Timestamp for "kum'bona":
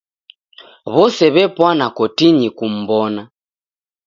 2.57-3.21